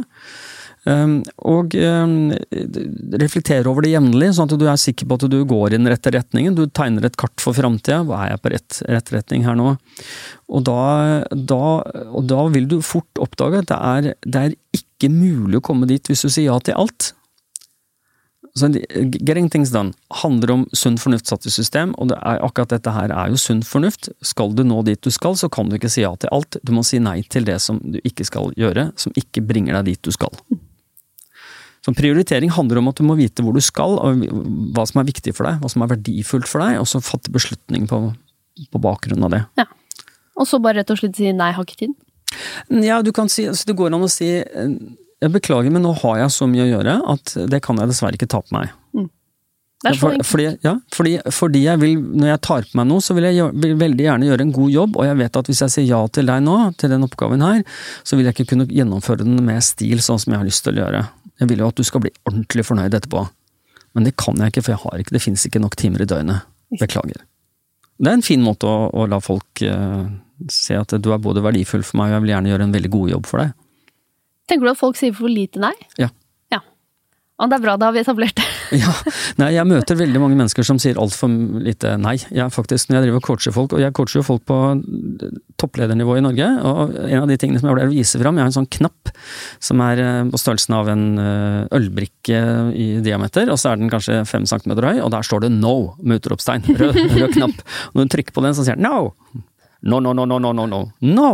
[0.86, 2.30] Um, og um,
[3.18, 5.90] reflektere over det jevnlig, sånn at du er sikker på at du går i den
[5.90, 6.54] rette retningen.
[6.58, 8.04] Du tegner et kart for framtida.
[8.06, 9.74] Er jeg på rett, rett retning her nå?
[10.46, 10.80] Og da,
[11.34, 11.62] da,
[12.12, 15.90] og da vil du fort oppdage at det er, det er ikke mulig å komme
[15.90, 17.16] dit hvis du sier ja til alt.
[18.56, 22.72] Så Getting things done handler om sunn fornuft satt i system, og det er, akkurat
[22.72, 24.08] dette her er jo sunn fornuft.
[24.24, 26.62] Skal du nå dit du skal, så kan du ikke si ja til alt.
[26.64, 29.96] Du må si nei til det som du ikke skal gjøre, som ikke bringer deg
[29.96, 30.32] dit du skal.
[31.86, 34.24] Så Prioritering handler om at du må vite hvor du skal, og
[34.74, 37.34] hva som er viktig for deg, hva som er verdifullt for deg, og så fatte
[37.34, 38.00] beslutning på,
[38.74, 39.44] på bakgrunn av det.
[40.36, 41.94] Og så bare rett og slett si nei, har ikke tid.
[42.82, 46.24] Ja, du kan si, altså det går an å si jeg beklager, men nå har
[46.24, 48.74] jeg så mye å gjøre at det kan jeg dessverre ikke ta på meg.
[49.86, 53.04] Det så For, fordi, ja, fordi, fordi jeg vil, når jeg tar på meg noe,
[53.04, 55.52] så vil jeg gjør, vil veldig gjerne gjøre en god jobb, og jeg vet at
[55.52, 57.62] hvis jeg sier ja til deg nå, til den oppgaven her,
[58.02, 60.80] så vil jeg ikke kunne gjennomføre den med stil sånn som jeg har lyst til
[60.80, 61.04] å gjøre.
[61.42, 63.26] Jeg vil jo at du skal bli ordentlig fornøyd etterpå.
[63.96, 66.10] Men det kan jeg ikke, for jeg har ikke, det finnes ikke nok timer i
[66.10, 66.48] døgnet.
[66.82, 67.24] Beklager.
[67.96, 70.04] Det er en fin måte å, å la folk uh,
[70.52, 72.92] se at du er både verdifull for meg, og jeg vil gjerne gjøre en veldig
[72.96, 73.54] god jobb for deg.
[74.52, 75.74] Tenker du at folk sier for lite nei?
[76.02, 76.10] Ja.
[76.54, 76.60] Ja.
[77.40, 78.48] Og det er bra, da har vi etablert det.
[78.84, 78.92] Ja,
[79.40, 81.32] nei, jeg møter veldig mange mennesker som sier altfor
[81.64, 82.16] lite nei.
[82.34, 84.60] Jeg faktisk, når jeg driver og coacher folk, og jeg coacher jo folk på
[85.62, 88.46] toppledernivå i Norge, og en av de tingene som jeg pleier å vise fram, jeg
[88.46, 89.12] har en sånn knapp
[89.64, 92.44] som er eh, på størrelsen av en eh, ølbrikke
[92.76, 95.76] i diameter, og så er den kanskje fem centimeter høy, og der står det no
[96.02, 96.68] med utropstegn.
[96.76, 97.68] Rød, rød knapp.
[97.92, 99.14] Og når du trykker på den, så sier den no!
[99.86, 100.80] No, no, no, no, no, no, no.
[101.06, 101.28] no!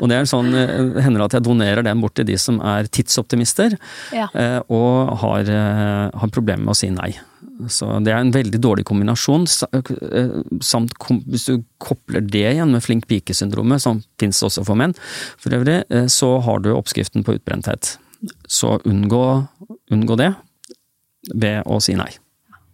[0.00, 2.86] Og det er sånn, eh, hender at jeg donerer den bort til de som er
[2.86, 3.74] tidsoptimister,
[4.14, 4.28] Ja.
[4.34, 7.10] eh, og har, eh, har problemer med å si nei.
[7.68, 9.44] Så det er en veldig dårlig kombinasjon.
[10.64, 10.94] Samt
[11.28, 14.94] hvis du kobler det igjen med flink pike-syndromet, som finnes også for menn,
[15.36, 17.98] for øvrig, så har du oppskriften på utbrenthet.
[18.48, 19.46] Så unngå,
[19.92, 20.30] unngå det
[21.34, 22.08] ved å si nei.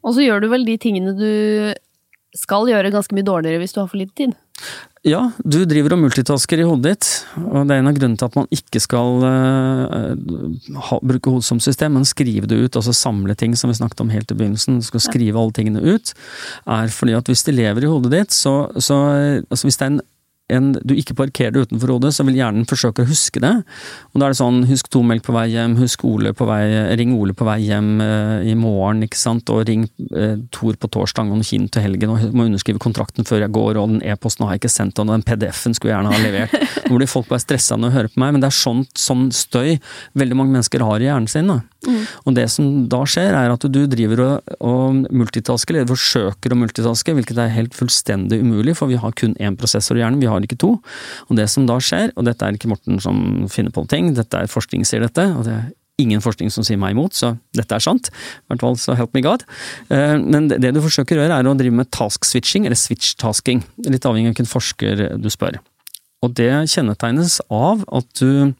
[0.07, 1.75] Og så gjør du vel de tingene du
[2.39, 4.37] skal gjøre ganske mye dårligere hvis du har for lite tid.
[5.07, 8.27] Ja, du driver og multitasker i hodet ditt, og det er en av grunnene til
[8.27, 12.95] at man ikke skal uh, ha, bruke hodet som system, men skrive det ut, altså
[12.97, 16.11] samle ting som vi snakket om helt i begynnelsen, du skal skrive alle tingene ut,
[16.67, 18.99] er fordi at hvis de lever i hodet ditt, så, så
[19.45, 20.05] altså hvis det er en
[20.53, 23.53] en, du ikke parkerer det utenfor hodet, så vil hjernen forsøke å huske det.
[24.13, 26.63] Og da er det sånn, husk Tomelk på vei hjem, husk Ole på vei,
[27.01, 30.91] ring Ole på vei hjem eh, i morgen, ikke sant, og ring eh, Tor på
[30.95, 34.47] torsdag og Kinn til helgen, og må underskrive kontrakten før jeg går, og den e-posten
[34.47, 36.57] har jeg ikke sendt, og den PDF-en skulle jeg gjerne ha levert.
[36.87, 39.29] Nå blir folk bare stressa når de hører på meg, men det er sånt, sånn
[39.35, 39.77] støy
[40.15, 41.51] veldig mange mennesker har i hjernen sin.
[41.51, 41.59] Da.
[42.27, 46.59] Og det som da skjer, er at du driver og, og multitasker, eller forsøker å
[46.61, 50.31] multitaske, hvilket er helt fullstendig umulig, for vi har kun én prosessor i hjernen, vi
[50.31, 50.77] har ikke to.
[51.29, 54.45] Og det som da skjer, og dette er ikke Morten som finner på ting, dette
[54.45, 55.67] er forskning sier dette, og det er
[56.03, 58.11] ingen forskning som sier meg imot, så dette er sant.
[58.13, 59.47] I hvert fall så help me God.
[59.89, 63.65] Eh, Men det du forsøker å gjøre, er å drive med task switching, eller switch-tasking.
[63.89, 65.59] Litt avhengig av hvilken forsker du spør.
[66.25, 68.53] Og det kjennetegnes av at du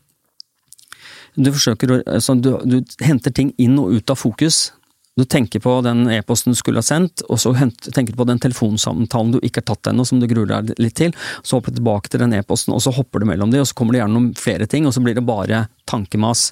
[1.37, 4.71] du forsøker å altså du, du henter ting inn og ut av fokus.
[5.17, 8.41] Du tenker på den e-posten du skulle ha sendt, og så tenker du på den
[8.43, 11.15] telefonsamtalen du ikke har tatt ennå, som du gruer deg litt til.
[11.41, 13.79] Så hopper du tilbake til den e-posten, og så hopper du mellom de, og så
[13.79, 16.51] kommer det gjerne noen flere ting, og så blir det bare tankemas.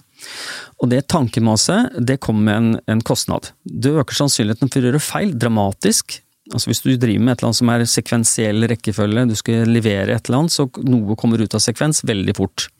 [0.80, 3.52] Og det tankemaset, det kommer med en, en kostnad.
[3.68, 6.22] Du øker sannsynligheten for å gjøre feil dramatisk.
[6.52, 10.16] Altså Hvis du driver med et eller annet som er sekvensiell rekkefølge, du skal levere
[10.16, 12.70] et eller annet, så noe kommer ut av sekvens veldig fort.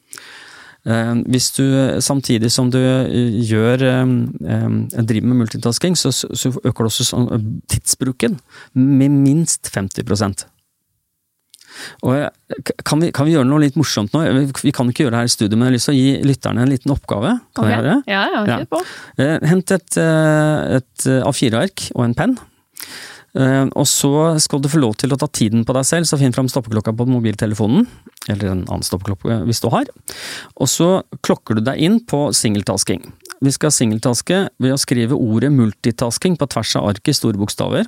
[0.85, 1.63] Eh, Hvis du
[2.03, 7.29] samtidig som du eh, gjør eh, driver med multitasking, så, så øker du også sånn,
[7.71, 8.37] tidsbruken
[8.77, 10.05] med minst 50
[12.05, 12.29] og
[12.87, 14.21] kan vi, kan vi gjøre noe litt morsomt nå?
[14.63, 16.29] Vi kan ikke gjøre det her i studio, men jeg har lyst til å gi
[16.29, 17.33] lytterne en liten oppgave.
[17.57, 18.13] Kan jeg gjøre det?
[18.13, 18.83] Ja, ja, Ja.
[19.19, 22.37] Eh, Hent et, et eh, A4-ark og en penn.
[23.35, 26.19] Eh, Og så skal du få lov til å ta tiden på deg selv, så
[26.19, 27.87] finn fram stoppeklokka på mobiltelefonen.
[28.31, 29.89] Eller en annen stoppeklokke hvis du har.
[30.55, 33.03] Og så klokker du deg inn på singeltasking.
[33.43, 37.85] Vi skal singeltaske ved å skrive ordet multitasking på tvers av arket i store bokstaver.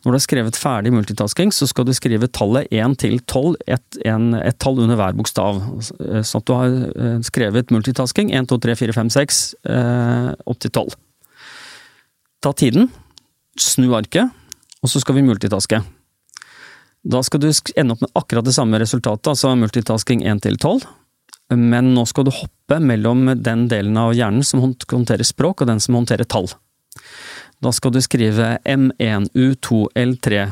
[0.00, 3.98] Når du har skrevet ferdig multitasking, så skal du skrive tallet 1 til 12, ett
[4.00, 5.60] et tall under hver bokstav.
[6.24, 10.58] Sånn at du har eh, skrevet multitasking 1, 2, 3, 4, 5, 6, eh, opp
[10.64, 10.96] til 12.
[12.40, 12.88] Ta tiden,
[13.60, 14.32] snu arket,
[14.80, 15.82] og så skal vi multitaske.
[17.00, 20.84] Da skal du ende opp med akkurat det samme resultatet, altså multitasking 1 til 12.
[21.56, 25.80] Men nå skal du hoppe mellom den delen av hjernen som håndterer språk, og den
[25.82, 26.50] som håndterer tall.
[27.60, 30.44] Da skal du skrive M1, U2, L3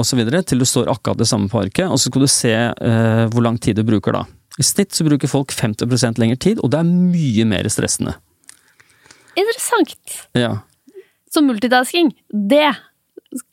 [0.00, 0.24] osv.
[0.48, 3.44] til du står akkurat det samme på arket, og så skal du se eh, hvor
[3.44, 4.24] lang tid du bruker da.
[4.58, 8.16] I snitt så bruker folk 50% lengre tid, og det er mye mer stressende.
[9.38, 10.16] Interessant.
[10.36, 10.56] Ja.
[11.30, 12.10] Så multitasking,
[12.50, 12.72] det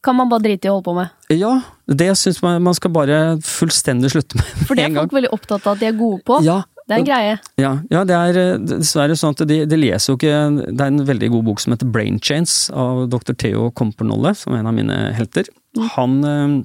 [0.04, 1.12] kan man bare drite i å holde på med.
[1.38, 1.52] Ja,
[1.86, 5.68] det syns man man skal bare fullstendig slutte med For det er folk veldig opptatt
[5.68, 6.40] av at de er gode på.
[6.46, 7.34] Ja, Det er en greie.
[7.60, 10.38] ja, ja, det er dessverre sånn at de, de leser jo ikke
[10.72, 13.36] Det er en veldig god bok som heter Brain Chains av dr.
[13.36, 15.50] Theo Kompernolle, som er en av mine helter.
[15.98, 16.56] Han øh,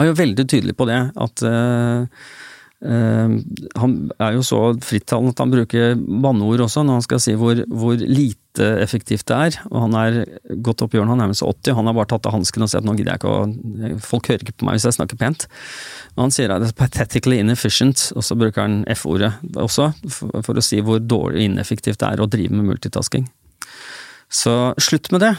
[0.00, 2.08] er jo veldig tydelig på det, at øh,
[2.84, 3.36] eh,
[3.80, 7.62] han er jo så frittalende at han bruker banneord også når han skal si hvor,
[7.70, 9.58] hvor lite effektivt det er.
[9.70, 10.16] Og han er
[10.64, 12.70] gått opp i årene, han er nærmest 80, han har bare tatt av hansken og
[12.72, 15.46] sett nå gidder jeg ikke å Folk hører ikke på meg hvis jeg snakker pent.
[16.16, 20.52] Og han sier at det er pathetically inefficient, og så bruker han F-ordet også, for,
[20.56, 23.28] å si hvor dårlig ineffektivt det er å drive med multitasking.
[24.32, 25.34] Så slutt med det.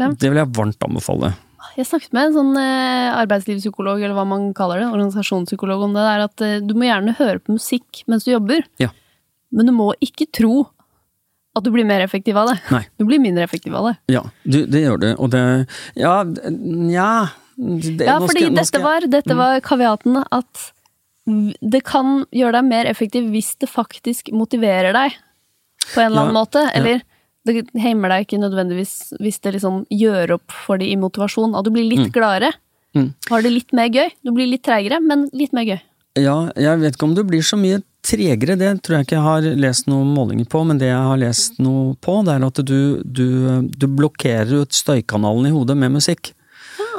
[0.00, 0.10] Ja.
[0.16, 1.34] Det vil jeg varmt anbefale.
[1.76, 6.06] Jeg snakket med en sånn eh, arbeidslivspsykolog, eller hva man kaller det, organisasjonspsykolog om det
[6.06, 8.88] der, at eh, du må gjerne høre på musikk mens du jobber, Ja.
[9.54, 10.64] men du må ikke tro
[11.56, 12.58] at du blir mer effektiv av det.
[12.70, 12.82] Nei.
[12.98, 13.94] Du blir mindre effektiv av det.
[14.14, 15.44] Ja, du, det gjør du, og det
[15.98, 17.08] Ja, nja
[17.56, 20.70] det, Ja, fordi skal- dette var, dette var kaviaten at
[21.26, 25.18] det kan gjøre deg mer effektiv hvis det faktisk motiverer deg
[25.92, 26.62] på en eller annen Ja, måte.
[26.74, 27.02] Eller
[27.46, 31.54] det heimer deg ikke nødvendigvis hvis det liksom gjør opp for deg i motivasjon.
[31.58, 32.52] At du blir litt gladere.
[32.96, 33.12] Mm.
[33.30, 34.08] Har det litt mer gøy.
[34.24, 35.80] Du blir litt treigere, men litt mer gøy.
[36.18, 39.26] Ja, jeg vet ikke om du blir så mye tregere, det tror jeg ikke jeg
[39.28, 42.60] har lest noen målinger på, men det jeg har lest noe på, det er at
[42.66, 43.28] du, du,
[43.70, 46.32] du blokkerer ut støykanalen i hodet med musikk.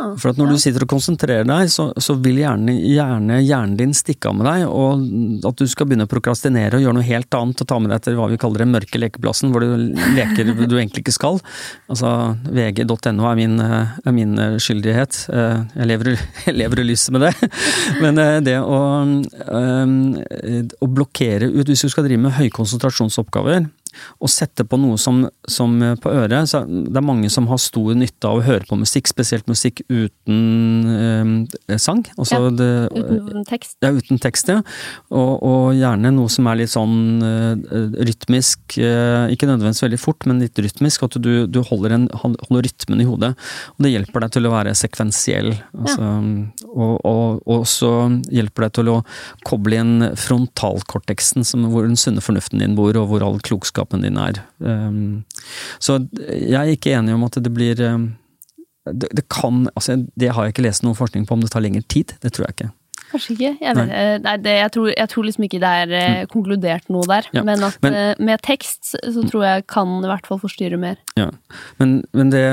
[0.01, 0.55] Ah, For at når ja.
[0.57, 4.47] du sitter og konsentrerer deg, så, så vil gjerne, gjerne hjernen din stikke av med
[4.47, 7.79] deg, og at du skal begynne å prokrastinere og gjøre noe helt annet og ta
[7.81, 11.15] med deg til hva vi kaller den mørke lekeplassen, hvor du leker du egentlig ikke
[11.15, 11.41] skal.
[11.91, 12.13] Altså,
[12.49, 15.21] vg.no er min, eh, er min eh, skyldighet.
[15.31, 16.13] Eh, Jeg lever,
[16.47, 17.51] jeg lever i lyset med det.
[18.03, 18.79] Men det å,
[20.81, 23.67] å blokkere ut, hvis du skal drive med høykonsentrasjonsoppgaver,
[24.21, 27.93] og sette på noe som, som på øret så Det er mange som har stor
[27.97, 32.03] nytte av å høre på musikk, spesielt musikk uten eh, sang.
[32.17, 33.77] Altså Ja, det, Uten tekst.
[33.83, 34.61] ja, uten tekst, ja.
[35.11, 37.77] Og, og gjerne noe som er litt sånn eh,
[38.07, 41.05] rytmisk, eh, ikke nødvendigvis veldig fort, men litt rytmisk.
[41.07, 43.33] At du, du holder, en, holder rytmen i hodet.
[43.75, 45.53] Og det hjelper deg til å være sekvensiell.
[45.77, 46.09] Altså,
[46.71, 47.91] og, og, og så
[48.31, 48.97] hjelper det til å
[49.47, 54.41] koble inn frontalkorteksen, hvor den sunne fornuften din bor, og hvor all klokskapen din er.
[54.59, 55.23] Um,
[55.83, 55.99] så
[56.31, 58.11] jeg er ikke enig om at det blir um,
[58.89, 61.63] det, det kan altså Det har jeg ikke lest noen forskning på om det tar
[61.63, 62.15] lengre tid.
[62.23, 62.71] Det tror jeg ikke.
[63.11, 63.51] Kanskje ikke.
[63.59, 66.29] Jeg, vet, eh, nei, det, jeg, tror, jeg tror liksom ikke det er mm.
[66.31, 67.27] konkludert noe der.
[67.35, 70.79] Ja, Men at men- eh, med tekst så tror jeg kan i hvert fall forstyrre
[70.79, 70.99] mer.
[71.19, 71.29] Ja,
[71.81, 72.43] men, men det,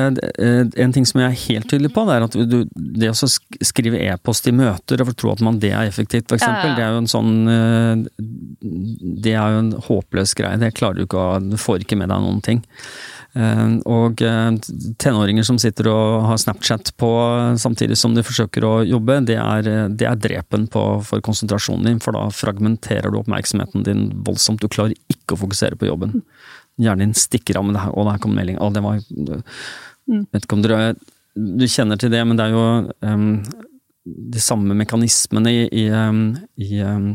[0.42, 3.30] eh, en ting som jeg er helt tydelig på, det er at du, det å
[3.70, 6.86] skrive e-post i møter og tro at man det er effektivt, eksempel, Ja, ja, det
[6.86, 8.02] er jo en sånn eh,
[9.28, 10.58] Det er jo en håpløs greie.
[10.58, 12.64] Det klarer du ikke å Du får ikke med deg noen ting.
[13.38, 14.50] Eh, Og eh,
[14.98, 17.10] tenåringer som sitter og har Snapchat på
[17.60, 22.00] samtidig som de forsøker å jobbe, det er, det er drepen på, for konsentrasjonen din,
[22.02, 24.62] for da fragmenterer du oppmerksomheten din voldsomt.
[24.62, 26.20] Du klarer ikke å fokusere på jobben.
[26.78, 28.58] Hjernen din stikker av med det her, og der kom melding.
[28.62, 29.00] Å, det var
[30.08, 30.94] Vet ikke om dere
[31.36, 32.62] Du kjenner til det, men det er jo
[33.04, 33.26] um,
[34.08, 37.10] de samme mekanismene i, i, um, i, em,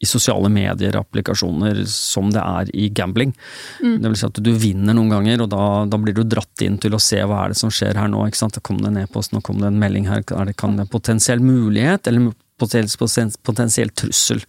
[0.00, 3.34] i sosiale medier, applikasjoner, som det er i gambling.
[4.00, 6.78] Det vil si at du vinner noen ganger, og da, da blir du dratt inn
[6.80, 8.22] til å se hva er det som skjer her nå.
[8.26, 8.56] ikke sant?
[8.64, 10.24] Kom det en e-post, nå kom det en melding her.
[10.24, 14.40] Er det, kan det en potensiell mulighet, eller potensiell, potensiell trussel?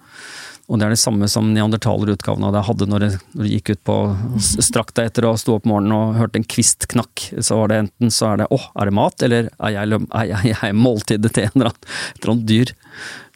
[0.71, 3.95] Og det er det samme som neandertalerutgaven av det hadde når du gikk ut på
[4.39, 7.25] strakk deg etter å stå opp morgenen og hørte en kvist knakk.
[7.43, 10.29] Så var det enten så er det åh, er det mat, eller er jeg, er
[10.29, 12.71] jeg, jeg måltidet til en eller annen, et eller annet dyr.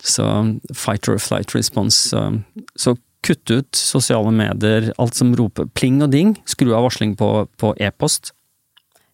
[0.06, 0.30] Så
[0.86, 2.00] fight or flight response.
[2.14, 2.24] Så,
[2.80, 2.96] så
[3.26, 6.36] kutt ut sosiale medier, alt som roper pling og ding.
[6.48, 8.32] Skru av varsling på, på e-post.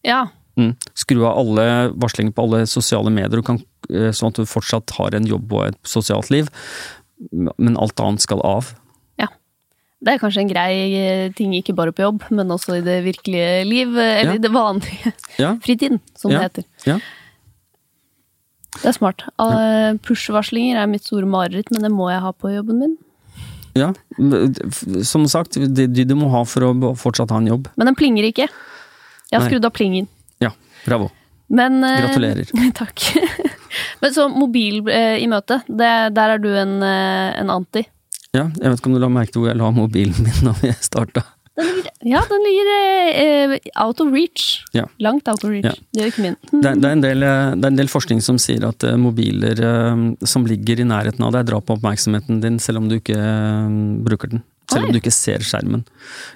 [0.06, 0.28] Ja.
[0.60, 0.76] Mm.
[0.94, 5.16] Skru av alle varslinger på alle sosiale medier, kan, eh, sånn at du fortsatt har
[5.16, 6.52] en jobb og et sosialt liv.
[7.32, 8.72] Men alt annet skal av.
[9.22, 9.28] Ja.
[10.02, 13.04] Det er kanskje en grei eh, ting, ikke bare på jobb, men også i det
[13.06, 13.98] virkelige liv.
[13.98, 14.40] eh, Eller Ja.
[14.48, 16.40] det vanlige Ja, fritiden, som Ja.
[16.40, 16.66] det heter.
[16.86, 17.00] ja.
[18.82, 19.24] Det er smart.
[20.08, 22.98] Push-varslinger er mitt store mareritt, men det må jeg ha på jobben min.
[23.76, 23.94] Ja,
[25.04, 27.68] som sagt, det de du må ha for å fortsatt ha en jobb.
[27.78, 28.48] Men den plinger ikke.
[29.32, 30.08] Jeg har skrudd av plingen.
[30.44, 30.52] Ja,
[30.86, 31.10] bravo.
[31.52, 32.48] Men, eh, Gratulerer.
[32.80, 32.96] Takk.
[34.02, 37.86] Men så mobil eh, i møte, det, der er du en, eh, en anti.
[38.32, 40.56] Ja, jeg vet ikke om du la merke til hvor jeg la mobilen min da
[40.62, 41.26] vi starta.
[41.60, 42.70] Den ligger, ja, den ligger
[43.22, 44.62] eh, out of reach.
[44.74, 44.86] Ja.
[45.04, 45.68] Langt out of reach.
[45.68, 45.74] Ja.
[45.92, 46.38] Det gjør ikke min.
[46.52, 48.96] Det, det, er en del, eh, det er en del forskning som sier at eh,
[49.00, 52.98] mobiler eh, som ligger i nærheten av deg, drar på oppmerksomheten din selv om du
[53.02, 53.76] ikke eh,
[54.08, 54.46] bruker den.
[54.72, 55.84] Selv om du ikke ser skjermen.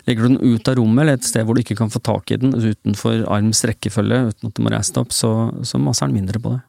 [0.10, 2.34] Legger du den ut av rommet eller et sted hvor du ikke kan få tak
[2.36, 5.32] i den utenfor arms rekkefølge, uten at du må reise deg opp, så,
[5.64, 6.60] så maser den mindre på det.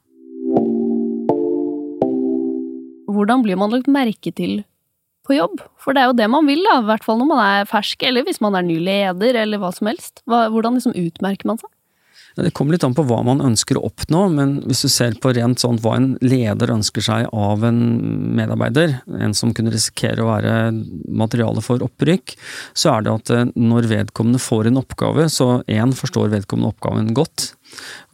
[3.16, 4.60] Hvordan blir man lagt merke til
[5.26, 5.62] på jobb?
[5.82, 6.78] For det er jo det man vil, da.
[6.82, 9.72] I hvert fall når man er fersk, eller hvis man er ny leder, eller hva
[9.74, 10.22] som helst.
[10.28, 11.70] Hvordan liksom utmerker man seg?
[12.36, 15.30] Det kommer litt an på hva man ønsker å oppnå, men hvis du ser på
[15.32, 17.78] rent sånn hva en leder ønsker seg av en
[18.36, 20.52] medarbeider, en som kunne risikere å være
[21.08, 22.36] materiale for opprykk,
[22.76, 27.14] så er det at eh, når vedkommende får en oppgave, så én forstår vedkommende oppgaven
[27.16, 27.54] godt,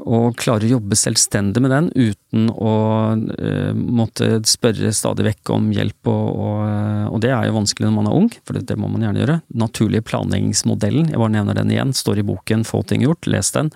[0.03, 2.72] og klarer å jobbe selvstendig med den uten å
[3.18, 7.88] uh, måtte spørre stadig vekk om hjelp, og, og, eh, og det er jo vanskelig
[7.88, 9.38] når man er ung, for det, det må man gjerne gjøre.
[9.62, 13.70] Naturlige planleggingsmodellen, jeg bare nevner den igjen, står i boken Få ting gjort, les den.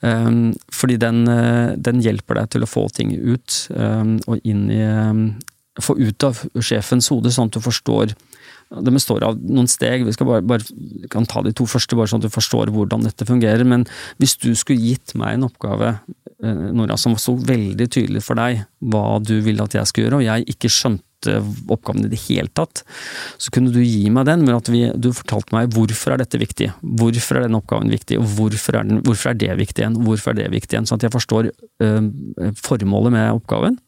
[0.00, 0.40] Um,
[0.74, 4.82] fordi den, eh, den hjelper deg til å få ting ut, um, og inn i
[4.84, 5.24] um,
[5.80, 8.10] Få ut av sjefens hode, sånn at du forstår
[8.70, 12.22] det består av noen steg, vi bare, bare kan ta de to første, bare sånn
[12.22, 13.66] at du forstår hvordan dette fungerer.
[13.66, 13.86] Men
[14.22, 15.96] hvis du skulle gitt meg en oppgave,
[16.38, 20.20] eh, Nora, som sto veldig tydelig for deg hva du ville at jeg skulle gjøre,
[20.20, 21.06] og jeg ikke skjønte
[21.68, 22.84] oppgaven i det hele tatt,
[23.42, 26.40] så kunne du gi meg den, men at vi, du fortalte meg hvorfor er dette
[26.40, 30.00] viktig, hvorfor er den oppgaven viktig, og hvorfor er, den, hvorfor er det viktig igjen,
[30.06, 32.10] hvorfor er det viktig igjen, sånn at jeg forstår øh,
[32.62, 33.82] formålet med oppgaven.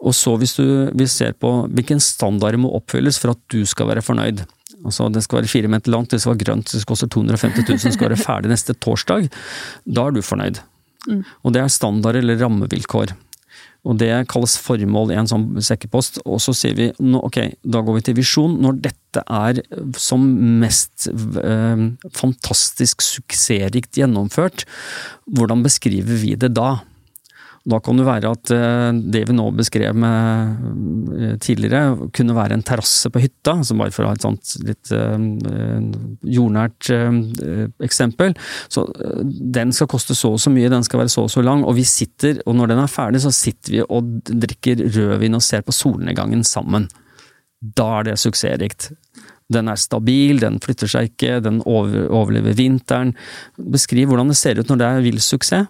[0.00, 0.64] Og så hvis du
[0.96, 4.44] vi ser på hvilken standard må oppfylles for at du skal være fornøyd.
[4.80, 7.68] Altså Det skal være fire meter langt, det skal være grønt, det skal koste 250
[7.68, 9.28] 000, det skal være ferdig neste torsdag.
[9.84, 10.62] Da er du fornøyd.
[11.08, 11.24] Mm.
[11.44, 13.12] Og det er standard eller rammevilkår.
[13.88, 16.20] Og det kalles formål i en sånn sekkepost.
[16.28, 18.58] Og så sier vi ok, da går vi til visjon.
[18.60, 19.62] Når dette er
[20.00, 20.26] som
[20.60, 21.86] mest eh,
[22.16, 24.66] fantastisk suksessrikt gjennomført,
[25.32, 26.74] hvordan beskriver vi det da?
[27.68, 30.62] Da kan det være at eh, det vi nå beskrev med
[31.12, 34.54] eh, tidligere, kunne være en terrasse på hytta, altså bare for å ha et sånt
[34.64, 35.18] litt uh,
[36.24, 36.88] jordnært
[37.84, 38.32] eksempel.
[38.72, 38.86] Så
[39.28, 41.76] den skal koste så og så mye, den skal være så og så lang, og
[41.76, 45.66] vi sitter, og når den er ferdig, så sitter vi og drikker rødvin og ser
[45.66, 46.88] på solnedgangen sammen.
[47.60, 48.88] Da er det suksessrikt.
[49.52, 53.12] Den er stabil, den flytter seg ikke, den overlever vinteren.
[53.58, 55.68] Beskriv hvordan det ser ut når det er vill suksess.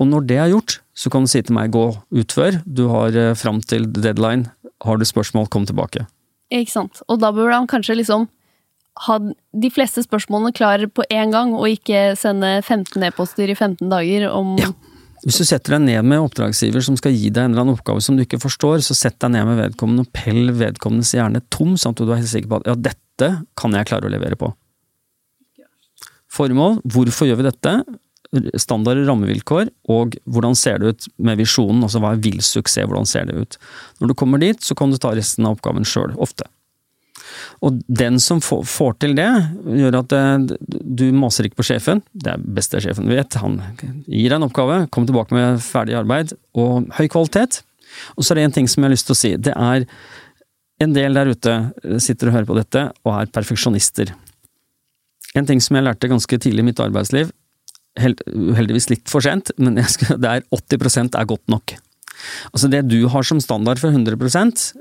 [0.00, 1.86] Og når det er gjort, så kan du si til meg gå
[2.22, 4.50] utfør, du har eh, fram til deadline,
[4.84, 6.06] har du spørsmål, kom tilbake.
[6.50, 7.02] Ikke sant.
[7.08, 8.28] Og da bør han kanskje liksom
[9.06, 13.88] ha de fleste spørsmålene klare på én gang, og ikke sende 15 e-poster i 15
[13.90, 14.72] dager om Ja.
[15.20, 18.00] Hvis du setter deg ned med oppdragsgiver som skal gi deg en eller annen oppgave
[18.00, 21.74] som du ikke forstår, så sett deg ned med vedkommende og pell vedkommendes hjerne tom,
[21.76, 23.28] sånn at du er helt sikker på at ja, dette
[23.60, 24.48] kan jeg klare å levere på.
[26.32, 27.74] Formål, hvorfor gjør vi dette?
[28.62, 33.08] Standard rammevilkår, og hvordan ser det ut med visjonen, altså hva er vill suksess, hvordan
[33.10, 33.56] ser det ut?
[33.98, 36.46] Når du kommer dit, så kan du ta resten av oppgaven sjøl, ofte.
[37.66, 39.28] Og den som får, til det,
[39.80, 40.14] gjør at
[40.70, 43.58] du maser ikke på sjefen, det er beste sjefen vet, han
[44.06, 47.60] gir deg en oppgave, kommer tilbake med ferdig arbeid og høy kvalitet.
[48.16, 49.86] Og så er det en ting som jeg har lyst til å si, det er
[50.80, 51.56] en del der ute
[52.00, 54.14] sitter og hører på dette og er perfeksjonister.
[55.36, 57.28] En ting som jeg lærte ganske tidlig i mitt arbeidsliv,
[57.98, 61.76] helt, uheldigvis litt for sent, men skal, er 80 er godt nok.
[62.52, 64.16] Altså Det du har som standard for 100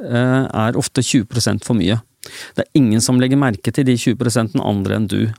[0.04, 2.02] eh, er ofte 20 for mye.
[2.56, 5.32] Det er ingen som legger merke til de 20% andre enn du.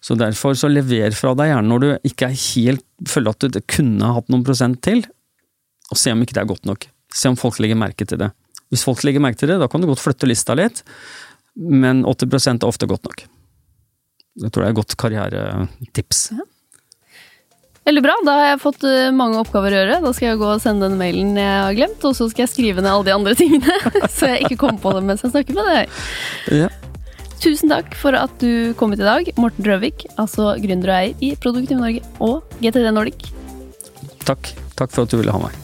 [0.00, 3.60] Så derfor så lever fra deg gjerne når du ikke er helt føler at du
[3.68, 5.04] kunne hatt noen prosent til,
[5.92, 6.88] og se om ikke det er godt nok.
[7.14, 8.30] Se om folk legger merke til det.
[8.72, 10.82] Hvis folk legger merke til det, da kan du godt flytte lista litt,
[11.56, 13.26] men 80 er ofte godt nok.
[14.36, 16.22] Det tror jeg er et godt karrieretips.
[16.34, 16.44] Ja.
[17.86, 18.16] Veldig bra.
[18.26, 19.98] Da har jeg fått eh, mange oppgaver å gjøre.
[20.02, 22.50] Da skal jeg gå og sende den mailen jeg har glemt, og så skal jeg
[22.50, 23.76] skrive ned alle de andre tingene.
[24.10, 26.00] så jeg ikke kommer på det mens jeg snakker med deg.
[26.64, 26.72] Ja.
[27.36, 31.22] Tusen takk for at du kom hit i dag, Morten Røvik, altså gründer og eier
[31.22, 33.28] i Produktiv Norge og GTD Nordic.
[34.24, 34.50] Takk.
[34.76, 35.54] Takk for at du ville ha meg.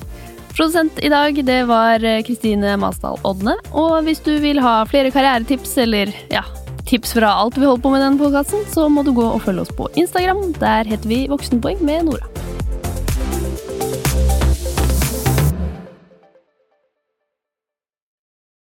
[0.52, 3.56] Produsent i dag, det var Kristine Masdal Odne.
[3.72, 6.44] Og hvis du vil ha flere karrieretips eller ja,
[6.92, 9.40] tips fra alt vi holder på med i denne podkasten, så må du gå og
[9.46, 10.50] følge oss på Instagram.
[10.61, 12.28] Der heter vi Voksenpoeng med Nora.